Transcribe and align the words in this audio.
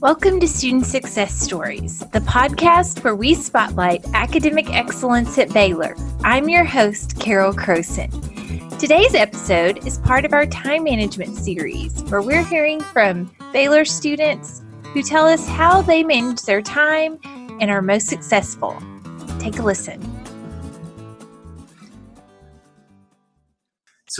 Welcome 0.00 0.40
to 0.40 0.48
Student 0.48 0.86
Success 0.86 1.38
Stories, 1.38 1.98
the 1.98 2.20
podcast 2.20 3.04
where 3.04 3.14
we 3.14 3.34
spotlight 3.34 4.02
academic 4.14 4.70
excellence 4.70 5.36
at 5.36 5.52
Baylor. 5.52 5.94
I'm 6.24 6.48
your 6.48 6.64
host, 6.64 7.20
Carol 7.20 7.52
Croson. 7.52 8.08
Today's 8.78 9.14
episode 9.14 9.86
is 9.86 9.98
part 9.98 10.24
of 10.24 10.32
our 10.32 10.46
time 10.46 10.84
management 10.84 11.36
series, 11.36 12.02
where 12.04 12.22
we're 12.22 12.46
hearing 12.46 12.80
from 12.80 13.30
Baylor 13.52 13.84
students 13.84 14.62
who 14.94 15.02
tell 15.02 15.26
us 15.26 15.46
how 15.46 15.82
they 15.82 16.02
manage 16.02 16.40
their 16.44 16.62
time 16.62 17.18
and 17.60 17.70
are 17.70 17.82
most 17.82 18.06
successful. 18.06 18.82
Take 19.38 19.58
a 19.58 19.62
listen. 19.62 20.19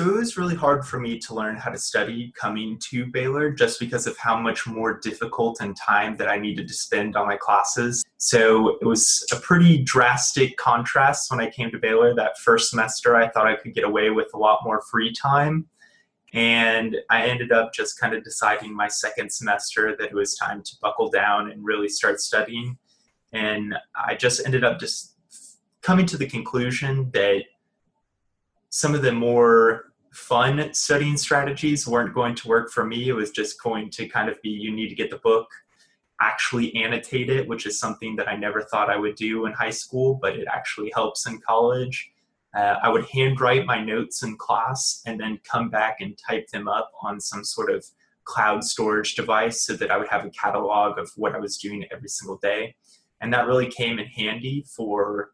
So 0.00 0.08
it 0.08 0.16
was 0.16 0.38
really 0.38 0.54
hard 0.54 0.86
for 0.86 0.98
me 0.98 1.18
to 1.18 1.34
learn 1.34 1.56
how 1.56 1.70
to 1.70 1.76
study 1.76 2.32
coming 2.34 2.78
to 2.88 3.04
Baylor 3.04 3.50
just 3.50 3.78
because 3.78 4.06
of 4.06 4.16
how 4.16 4.34
much 4.34 4.66
more 4.66 4.98
difficult 4.98 5.60
and 5.60 5.76
time 5.76 6.16
that 6.16 6.26
I 6.26 6.38
needed 6.38 6.68
to 6.68 6.72
spend 6.72 7.16
on 7.16 7.26
my 7.26 7.36
classes. 7.36 8.02
So 8.16 8.78
it 8.80 8.86
was 8.86 9.26
a 9.30 9.36
pretty 9.36 9.82
drastic 9.82 10.56
contrast 10.56 11.30
when 11.30 11.38
I 11.38 11.50
came 11.50 11.70
to 11.70 11.78
Baylor. 11.78 12.14
That 12.14 12.38
first 12.38 12.70
semester, 12.70 13.14
I 13.14 13.28
thought 13.28 13.46
I 13.46 13.56
could 13.56 13.74
get 13.74 13.84
away 13.84 14.08
with 14.08 14.28
a 14.32 14.38
lot 14.38 14.60
more 14.64 14.80
free 14.90 15.12
time. 15.12 15.68
And 16.32 16.96
I 17.10 17.26
ended 17.26 17.52
up 17.52 17.74
just 17.74 18.00
kind 18.00 18.14
of 18.14 18.24
deciding 18.24 18.74
my 18.74 18.88
second 18.88 19.30
semester 19.30 19.96
that 19.98 20.12
it 20.12 20.14
was 20.14 20.34
time 20.34 20.62
to 20.62 20.76
buckle 20.80 21.10
down 21.10 21.50
and 21.50 21.62
really 21.62 21.90
start 21.90 22.20
studying. 22.22 22.78
And 23.34 23.74
I 23.94 24.14
just 24.14 24.46
ended 24.46 24.64
up 24.64 24.80
just 24.80 25.16
coming 25.82 26.06
to 26.06 26.16
the 26.16 26.26
conclusion 26.26 27.10
that 27.10 27.42
some 28.70 28.94
of 28.94 29.02
the 29.02 29.12
more 29.12 29.89
fun 30.12 30.72
studying 30.74 31.16
strategies 31.16 31.86
weren't 31.86 32.14
going 32.14 32.34
to 32.34 32.48
work 32.48 32.70
for 32.70 32.84
me. 32.84 33.08
It 33.08 33.12
was 33.12 33.30
just 33.30 33.62
going 33.62 33.90
to 33.90 34.08
kind 34.08 34.28
of 34.28 34.40
be 34.42 34.50
you 34.50 34.72
need 34.72 34.88
to 34.88 34.94
get 34.94 35.10
the 35.10 35.18
book, 35.18 35.48
actually 36.20 36.74
annotate 36.74 37.30
it, 37.30 37.48
which 37.48 37.66
is 37.66 37.78
something 37.78 38.16
that 38.16 38.28
I 38.28 38.36
never 38.36 38.62
thought 38.62 38.90
I 38.90 38.96
would 38.96 39.14
do 39.14 39.46
in 39.46 39.52
high 39.52 39.70
school, 39.70 40.18
but 40.20 40.36
it 40.36 40.46
actually 40.52 40.90
helps 40.94 41.26
in 41.26 41.40
college. 41.40 42.12
Uh, 42.54 42.76
I 42.82 42.88
would 42.88 43.06
handwrite 43.06 43.64
my 43.64 43.82
notes 43.82 44.24
in 44.24 44.36
class 44.36 45.02
and 45.06 45.20
then 45.20 45.38
come 45.44 45.70
back 45.70 46.00
and 46.00 46.18
type 46.18 46.48
them 46.48 46.66
up 46.66 46.90
on 47.00 47.20
some 47.20 47.44
sort 47.44 47.70
of 47.70 47.84
cloud 48.24 48.64
storage 48.64 49.14
device 49.14 49.62
so 49.62 49.74
that 49.74 49.90
I 49.90 49.96
would 49.96 50.08
have 50.08 50.24
a 50.24 50.30
catalog 50.30 50.98
of 50.98 51.10
what 51.16 51.34
I 51.34 51.38
was 51.38 51.56
doing 51.56 51.84
every 51.92 52.08
single 52.08 52.38
day. 52.38 52.74
And 53.20 53.32
that 53.32 53.46
really 53.46 53.68
came 53.68 53.98
in 53.98 54.06
handy 54.06 54.64
for 54.76 55.30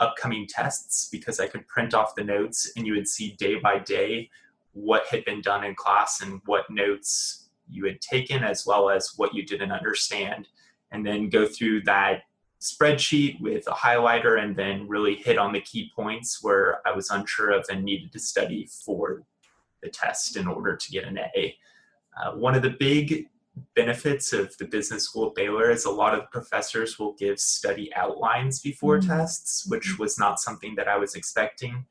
upcoming 0.00 0.46
tests 0.46 1.08
because 1.10 1.40
I 1.40 1.46
could 1.46 1.66
print 1.68 1.94
off 1.94 2.14
the 2.14 2.24
notes 2.24 2.72
and 2.76 2.86
you 2.86 2.94
would 2.94 3.08
see 3.08 3.32
day 3.38 3.56
by 3.56 3.78
day 3.78 4.30
what 4.72 5.06
had 5.06 5.24
been 5.24 5.40
done 5.40 5.64
in 5.64 5.74
class 5.74 6.22
and 6.22 6.40
what 6.46 6.70
notes 6.70 7.48
you 7.68 7.84
had 7.84 8.00
taken 8.00 8.42
as 8.42 8.66
well 8.66 8.90
as 8.90 9.12
what 9.16 9.34
you 9.34 9.44
didn't 9.44 9.72
understand 9.72 10.48
and 10.92 11.06
then 11.06 11.28
go 11.28 11.46
through 11.46 11.82
that 11.82 12.22
spreadsheet 12.60 13.40
with 13.40 13.66
a 13.68 13.72
highlighter 13.72 14.42
and 14.42 14.54
then 14.54 14.86
really 14.86 15.14
hit 15.14 15.38
on 15.38 15.52
the 15.52 15.60
key 15.60 15.90
points 15.94 16.42
where 16.42 16.86
I 16.86 16.92
was 16.92 17.10
unsure 17.10 17.50
of 17.50 17.64
and 17.70 17.82
needed 17.82 18.12
to 18.12 18.18
study 18.18 18.68
for 18.84 19.22
the 19.82 19.88
test 19.88 20.36
in 20.36 20.46
order 20.46 20.76
to 20.76 20.90
get 20.90 21.04
an 21.04 21.18
A. 21.18 21.56
Uh, 22.16 22.32
one 22.32 22.54
of 22.54 22.62
the 22.62 22.76
big 22.78 23.28
benefits 23.74 24.32
of 24.32 24.56
the 24.58 24.64
business 24.64 25.04
school 25.04 25.28
at 25.28 25.34
Baylor 25.34 25.70
is 25.70 25.84
a 25.84 25.90
lot 25.90 26.14
of 26.14 26.30
professors 26.30 26.98
will 26.98 27.14
give 27.14 27.38
study 27.38 27.92
outlines 27.94 28.60
before 28.60 28.98
mm-hmm. 28.98 29.10
tests, 29.10 29.66
which 29.66 29.98
was 29.98 30.18
not 30.18 30.40
something 30.40 30.74
that 30.76 30.88
I 30.88 30.96
was 30.96 31.14
expecting. 31.14 31.86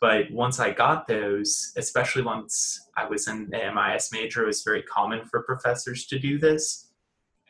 But 0.00 0.30
once 0.30 0.60
I 0.60 0.70
got 0.70 1.06
those, 1.06 1.72
especially 1.76 2.22
once 2.22 2.88
I 2.96 3.06
was 3.06 3.26
in 3.28 3.48
the 3.50 3.72
MIS 3.72 4.10
major, 4.12 4.42
it 4.42 4.48
was 4.48 4.62
very 4.62 4.82
common 4.82 5.24
for 5.24 5.42
professors 5.42 6.06
to 6.06 6.18
do 6.18 6.38
this. 6.38 6.90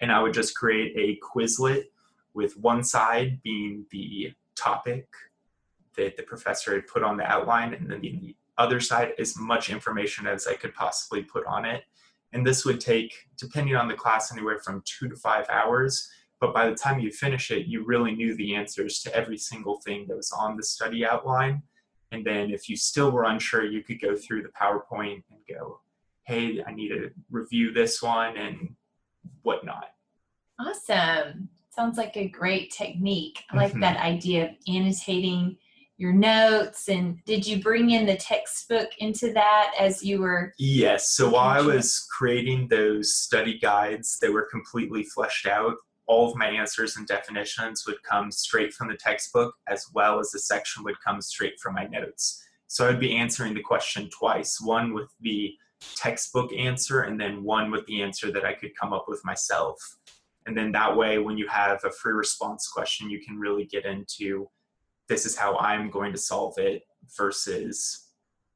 And 0.01 0.13
I 0.13 0.23
would 0.23 0.35
just 0.35 0.57
create 0.57 0.93
a 0.97 1.19
Quizlet 1.25 1.85
with 2.33 2.57
one 2.59 2.85
side 2.85 3.41
being 3.43 3.87
the 3.91 4.33
topic 4.57 5.09
that 5.97 6.17
the 6.17 6.23
professor 6.23 6.75
had 6.75 6.87
put 6.87 7.03
on 7.03 7.17
the 7.17 7.25
outline, 7.25 7.75
and 7.75 7.91
then 7.91 8.01
the 8.01 8.37
other 8.59 8.81
side 8.81 9.13
as 9.19 9.37
much 9.37 9.71
information 9.71 10.27
as 10.27 10.47
I 10.47 10.55
could 10.55 10.75
possibly 10.75 11.23
put 11.23 11.47
on 11.47 11.65
it 11.65 11.85
and 12.35 12.45
this 12.45 12.65
would 12.65 12.81
take, 12.81 13.15
depending 13.39 13.77
on 13.77 13.89
the 13.89 13.95
class, 13.95 14.33
anywhere 14.33 14.59
from 14.59 14.83
two 14.85 15.09
to 15.09 15.17
five 15.17 15.47
hours. 15.49 16.11
But 16.41 16.53
by 16.53 16.69
the 16.69 16.75
time 16.75 16.99
you 16.99 17.11
finish 17.11 17.51
it, 17.53 17.67
you 17.67 17.85
really 17.85 18.15
knew 18.15 18.37
the 18.37 18.57
answers 18.57 19.01
to 19.03 19.15
every 19.15 19.39
single 19.39 19.81
thing 19.81 20.07
that 20.09 20.17
was 20.17 20.33
on 20.33 20.57
the 20.57 20.63
study 20.63 21.07
outline. 21.07 21.63
And 22.11 22.27
then 22.27 22.51
if 22.51 22.69
you 22.69 22.77
still 22.77 23.13
were 23.13 23.25
unsure, 23.25 23.65
you 23.65 23.83
could 23.83 24.01
go 24.01 24.17
through 24.17 24.43
the 24.43 24.49
PowerPoint 24.49 25.23
and 25.31 25.39
go, 25.49 25.81
hey, 26.25 26.63
I 26.67 26.73
need 26.73 26.89
to 26.89 27.11
review 27.31 27.73
this 27.73 28.03
one 28.03 28.37
and 28.37 28.75
whatnot. 29.43 29.91
Awesome. 30.59 31.49
Sounds 31.71 31.97
like 31.97 32.17
a 32.17 32.29
great 32.29 32.73
technique. 32.73 33.45
I 33.51 33.57
like 33.57 33.71
mm-hmm. 33.71 33.81
that 33.81 33.99
idea 33.99 34.45
of 34.45 34.51
annotating 34.69 35.57
your 35.97 36.13
notes 36.13 36.89
and 36.89 37.19
did 37.25 37.47
you 37.47 37.63
bring 37.63 37.91
in 37.91 38.05
the 38.05 38.17
textbook 38.17 38.89
into 38.99 39.33
that 39.33 39.73
as 39.79 40.03
you 40.03 40.21
were 40.21 40.53
yes 40.59 41.11
so 41.11 41.31
while 41.31 41.49
i 41.49 41.61
was 41.61 42.07
creating 42.11 42.67
those 42.69 43.15
study 43.15 43.59
guides 43.59 44.19
they 44.21 44.29
were 44.29 44.49
completely 44.51 45.05
fleshed 45.05 45.47
out. 45.47 45.77
All 46.07 46.31
of 46.31 46.37
my 46.37 46.49
answers 46.49 46.97
and 46.97 47.07
definitions 47.07 47.85
would 47.87 48.03
come 48.03 48.31
straight 48.31 48.75
from 48.75 48.89
the 48.89 48.97
textbook 48.97 49.55
as 49.69 49.87
well 49.95 50.21
as 50.21 50.31
the 50.31 50.39
section 50.39 50.85
would 50.85 51.01
come 51.03 51.21
straight 51.23 51.59
from 51.61 51.75
my 51.75 51.87
notes. 51.87 52.43
So 52.67 52.89
i'd 52.89 53.01
be 53.01 53.17
answering 53.17 53.55
the 53.55 53.63
question 53.63 54.09
twice 54.11 54.61
one 54.61 54.93
with 54.93 55.11
the 55.21 55.55
textbook 55.97 56.53
answer 56.53 57.03
and 57.03 57.21
then 57.21 57.43
one 57.43 57.71
with 57.71 57.85
the 57.87 58.03
answer 58.03 58.31
that 58.33 58.45
i 58.45 58.53
could 58.53 58.77
come 58.77 58.93
up 58.93 59.07
with 59.09 59.25
myself. 59.25 59.79
And 60.47 60.57
then 60.57 60.73
that 60.73 60.95
way 60.95 61.19
when 61.19 61.39
you 61.39 61.49
have 61.49 61.83
a 61.85 61.91
free 61.91 62.13
response 62.13 62.69
question 62.69 63.11
you 63.11 63.21
can 63.25 63.39
really 63.39 63.65
get 63.65 63.87
into 63.87 64.49
this 65.09 65.27
is 65.27 65.37
how 65.37 65.57
I'm 65.59 65.91
going 65.91 66.13
to 66.13 66.19
solve 66.19 66.55
it 66.59 66.83
versus 67.17 68.09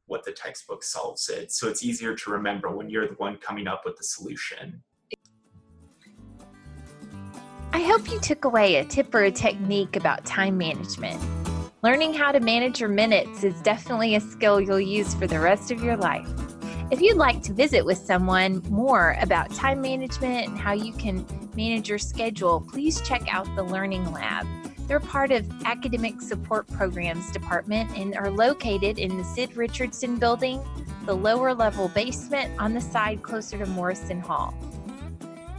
what 0.06 0.24
the 0.24 0.32
textbook 0.32 0.82
solves 0.82 1.28
it. 1.28 1.52
So 1.52 1.68
it's 1.68 1.84
easier 1.84 2.14
to 2.14 2.30
remember 2.30 2.70
when 2.70 2.88
you're 2.88 3.06
the 3.06 3.14
one 3.14 3.36
coming 3.36 3.66
up 3.66 3.82
with 3.84 3.96
the 3.96 4.04
solution. 4.04 4.82
I 7.72 7.82
hope 7.82 8.10
you 8.10 8.18
took 8.18 8.44
away 8.44 8.76
a 8.76 8.84
tip 8.84 9.14
or 9.14 9.24
a 9.24 9.30
technique 9.30 9.96
about 9.96 10.24
time 10.24 10.56
management. 10.56 11.20
Learning 11.82 12.12
how 12.14 12.32
to 12.32 12.40
manage 12.40 12.80
your 12.80 12.88
minutes 12.88 13.44
is 13.44 13.60
definitely 13.60 14.16
a 14.16 14.20
skill 14.20 14.60
you'll 14.60 14.80
use 14.80 15.14
for 15.14 15.26
the 15.26 15.38
rest 15.38 15.70
of 15.70 15.82
your 15.82 15.96
life. 15.96 16.28
If 16.90 17.02
you'd 17.02 17.18
like 17.18 17.42
to 17.42 17.52
visit 17.52 17.84
with 17.84 17.98
someone 17.98 18.62
more 18.70 19.16
about 19.20 19.54
time 19.54 19.82
management 19.82 20.48
and 20.48 20.58
how 20.58 20.72
you 20.72 20.92
can 20.94 21.26
manage 21.54 21.88
your 21.88 21.98
schedule, 21.98 22.62
please 22.62 23.02
check 23.02 23.22
out 23.32 23.46
the 23.54 23.62
Learning 23.62 24.10
Lab. 24.10 24.46
They're 24.88 24.98
part 24.98 25.30
of 25.32 25.46
Academic 25.66 26.22
Support 26.22 26.66
Programs 26.68 27.30
Department 27.30 27.94
and 27.94 28.16
are 28.16 28.30
located 28.30 28.98
in 28.98 29.18
the 29.18 29.22
Sid 29.22 29.54
Richardson 29.54 30.16
building, 30.16 30.64
the 31.04 31.14
lower 31.14 31.52
level 31.52 31.88
basement 31.88 32.58
on 32.58 32.72
the 32.72 32.80
side 32.80 33.22
closer 33.22 33.58
to 33.58 33.66
Morrison 33.66 34.18
Hall. 34.18 34.54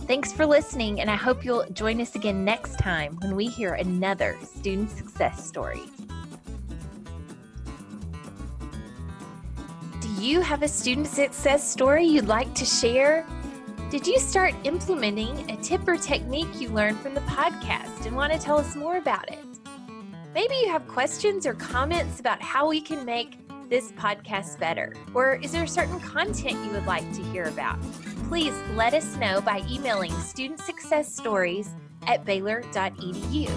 Thanks 0.08 0.34
for 0.34 0.48
listening, 0.48 1.00
and 1.02 1.12
I 1.12 1.16
hope 1.16 1.46
you'll 1.46 1.70
join 1.74 2.02
us 2.02 2.16
again 2.16 2.44
next 2.44 2.80
time 2.80 3.18
when 3.22 3.36
we 3.36 3.46
hear 3.46 3.76
another 3.76 4.36
student 4.44 4.90
success 4.90 5.48
story. 5.48 5.84
Do 10.02 10.10
you 10.20 10.42
have 10.42 10.64
a 10.64 10.68
student 10.68 11.06
success 11.06 11.72
story 11.72 12.04
you'd 12.04 12.28
like 12.28 12.56
to 12.56 12.66
share? 12.66 13.28
Did 13.90 14.06
you 14.06 14.20
start 14.20 14.54
implementing 14.66 15.50
a 15.50 15.58
tip 15.58 15.88
or 15.88 15.98
technique 15.98 16.62
you 16.62 16.70
learned 16.70 17.00
from 17.00 17.16
the 17.16 17.22
podcast 17.22 18.06
and 18.06 18.16
want 18.16 18.32
to 18.32 18.38
tell 18.38 18.60
us 18.60 18.76
more 18.76 18.98
about 18.98 19.28
it? 19.32 19.44
Maybe 20.32 20.54
you 20.62 20.70
have 20.70 20.88
questions 20.88 21.48
or 21.48 21.56
comments 21.56 22.20
about 22.20 22.40
how 22.40 22.70
we 22.70 22.82
can 22.82 23.04
make 23.04 23.40
this 23.68 23.92
podcast 23.94 24.60
better, 24.60 24.94
or 25.16 25.38
is 25.38 25.54
there 25.54 25.66
certain 25.66 26.00
content 26.02 26.64
you 26.64 26.70
would 26.70 26.86
like 26.86 27.12
to 27.14 27.24
hear 27.24 27.46
about? 27.46 27.82
Please 28.28 28.54
let 28.76 28.94
us 28.94 29.16
know 29.16 29.42
by 29.42 29.64
emailing 29.68 30.14
student 30.20 30.60
success 30.60 31.12
stories 31.12 31.74
at 32.06 32.24
baylor.edu. 32.26 33.52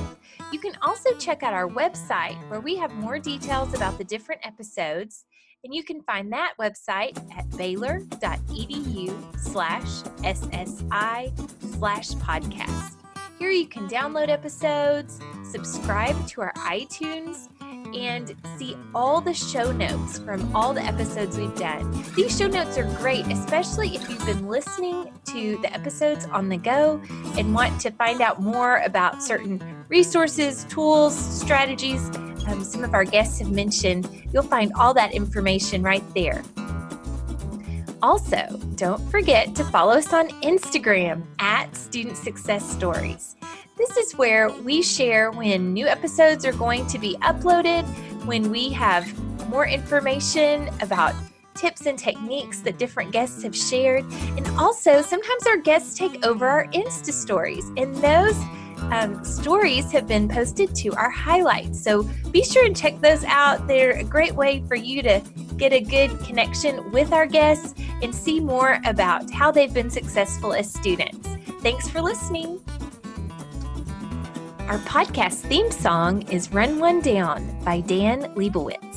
You 0.51 0.59
can 0.59 0.79
also 0.81 1.13
check 1.19 1.43
out 1.43 1.53
our 1.53 1.69
website 1.69 2.39
where 2.49 2.61
we 2.61 2.75
have 2.77 2.95
more 2.95 3.19
details 3.19 3.75
about 3.75 3.99
the 3.99 4.05
different 4.05 4.41
episodes 4.47 5.27
and 5.65 5.75
you 5.75 5.85
can 5.85 6.03
find 6.03 6.33
that 6.33 6.55
website 6.61 7.17
at 7.37 7.49
baylor.edu 7.57 9.39
slash 9.39 10.03
SSI 10.23 11.77
slash 11.79 12.11
podcast. 12.11 12.97
Here 13.39 13.51
you 13.51 13.67
can 13.67 13.89
download 13.89 14.29
episodes, 14.29 15.19
subscribe 15.45 16.27
to 16.29 16.43
our 16.43 16.53
iTunes, 16.55 17.49
and 17.95 18.35
see 18.57 18.77
all 18.95 19.21
the 19.21 19.35
show 19.35 19.73
notes 19.73 20.19
from 20.19 20.55
all 20.55 20.73
the 20.73 20.83
episodes 20.83 21.37
we've 21.37 21.55
done. 21.57 22.05
These 22.15 22.37
show 22.39 22.47
notes 22.47 22.79
are 22.79 22.85
great, 22.97 23.27
especially 23.27 23.97
if 23.97 24.09
you've 24.09 24.25
been 24.25 24.47
listening 24.47 25.13
to 25.27 25.59
the 25.59 25.73
episodes 25.73 26.27
on 26.27 26.49
the 26.49 26.57
go 26.57 27.03
and 27.37 27.53
want 27.55 27.81
to 27.83 27.91
find 27.91 28.21
out 28.21 28.41
more 28.41 28.79
about 28.79 29.23
certain 29.23 29.61
resources, 29.89 30.65
tools, 30.65 31.15
strategies 31.15 32.09
um, 32.47 32.65
some 32.65 32.85
of 32.85 32.95
our 32.95 33.05
guests 33.05 33.39
have 33.41 33.51
mentioned, 33.51 34.09
you'll 34.33 34.43
find 34.43 34.73
all 34.75 34.95
that 34.95 35.13
information 35.13 35.83
right 35.83 36.05
there. 36.15 36.43
Also, 38.03 38.61
don't 38.75 39.01
forget 39.11 39.55
to 39.55 39.65
follow 39.65 39.93
us 39.93 40.13
on 40.13 40.29
Instagram 40.43 41.25
at 41.39 41.75
Student 41.77 42.17
Success 42.17 42.69
Stories. 42.69 43.37
This 43.77 43.97
is 43.97 44.17
where 44.17 44.51
we 44.51 44.83
share 44.83 45.31
when 45.31 45.73
new 45.73 45.87
episodes 45.87 46.45
are 46.45 46.53
going 46.53 46.87
to 46.89 46.99
be 46.99 47.17
uploaded, 47.23 47.85
when 48.27 48.51
we 48.51 48.71
have 48.71 49.07
more 49.49 49.67
information 49.67 50.69
about 50.81 51.15
tips 51.55 51.87
and 51.87 51.99
techniques 51.99 52.61
that 52.61 52.79
different 52.79 53.13
guests 53.13 53.43
have 53.43 53.55
shared. 53.55 54.05
And 54.37 54.47
also, 54.59 55.01
sometimes 55.01 55.47
our 55.47 55.59
guests 55.59 55.97
take 55.97 56.27
over 56.27 56.47
our 56.47 56.67
Insta 56.69 57.13
stories, 57.13 57.67
and 57.77 57.95
those 57.97 58.37
um, 58.91 59.25
stories 59.25 59.91
have 59.93 60.07
been 60.07 60.29
posted 60.29 60.75
to 60.77 60.93
our 60.95 61.11
highlights. 61.11 61.83
So 61.83 62.03
be 62.31 62.45
sure 62.45 62.65
and 62.65 62.77
check 62.77 63.01
those 63.01 63.25
out. 63.25 63.67
They're 63.67 63.93
a 63.93 64.05
great 64.05 64.35
way 64.35 64.63
for 64.67 64.75
you 64.75 65.03
to 65.03 65.21
get 65.57 65.73
a 65.73 65.81
good 65.81 66.19
connection 66.21 66.91
with 66.91 67.13
our 67.13 67.27
guests 67.27 67.75
and 68.03 68.15
see 68.15 68.41
more 68.41 68.81
about 68.85 69.31
how 69.31 69.51
they've 69.51 69.73
been 69.73 69.91
successful 69.91 70.53
as 70.53 70.73
students. 70.73 71.29
Thanks 71.61 71.89
for 71.89 72.03
listening. 72.03 72.61
Our 74.69 74.79
podcast 74.79 75.47
theme 75.49 75.71
song 75.71 76.23
is 76.23 76.53
Run 76.53 76.79
One 76.79 77.01
Down 77.01 77.63
by 77.65 77.81
Dan 77.81 78.35
Leibowitz. 78.35 78.92